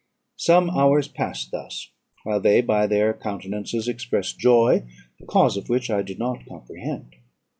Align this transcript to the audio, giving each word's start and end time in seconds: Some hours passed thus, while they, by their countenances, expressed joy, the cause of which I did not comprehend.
Some 0.37 0.71
hours 0.71 1.07
passed 1.07 1.51
thus, 1.51 1.91
while 2.23 2.39
they, 2.39 2.61
by 2.61 2.87
their 2.87 3.13
countenances, 3.13 3.87
expressed 3.87 4.39
joy, 4.39 4.87
the 5.19 5.27
cause 5.27 5.57
of 5.57 5.69
which 5.69 5.91
I 5.91 6.01
did 6.01 6.17
not 6.17 6.43
comprehend. 6.47 7.17